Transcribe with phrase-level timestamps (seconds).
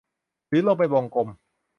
[0.47, 1.27] หรือลงเป็นวงกลม